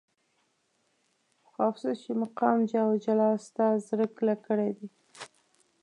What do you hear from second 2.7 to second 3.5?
جاه او جلال